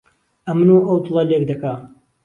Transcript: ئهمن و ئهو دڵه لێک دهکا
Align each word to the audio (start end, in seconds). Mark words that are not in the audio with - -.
ئهمن 0.47 0.69
و 0.73 0.83
ئهو 0.85 0.97
دڵه 1.05 1.23
لێک 1.29 1.43
دهکا 1.49 1.73